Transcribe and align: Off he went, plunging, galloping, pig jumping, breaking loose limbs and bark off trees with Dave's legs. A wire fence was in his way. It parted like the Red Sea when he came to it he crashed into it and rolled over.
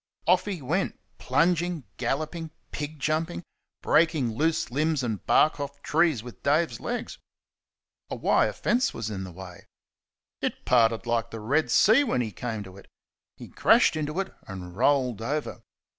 Off 0.25 0.45
he 0.45 0.63
went, 0.63 0.99
plunging, 1.19 1.83
galloping, 1.97 2.49
pig 2.71 2.97
jumping, 2.97 3.43
breaking 3.83 4.31
loose 4.31 4.71
limbs 4.71 5.03
and 5.03 5.23
bark 5.27 5.59
off 5.59 5.79
trees 5.83 6.23
with 6.23 6.41
Dave's 6.41 6.79
legs. 6.79 7.19
A 8.09 8.15
wire 8.15 8.51
fence 8.51 8.95
was 8.95 9.11
in 9.11 9.23
his 9.25 9.35
way. 9.35 9.67
It 10.41 10.65
parted 10.65 11.05
like 11.05 11.29
the 11.29 11.39
Red 11.39 11.69
Sea 11.69 12.03
when 12.03 12.21
he 12.21 12.31
came 12.31 12.63
to 12.63 12.77
it 12.77 12.87
he 13.37 13.47
crashed 13.47 13.95
into 13.95 14.19
it 14.19 14.33
and 14.47 14.75
rolled 14.75 15.21
over. 15.21 15.61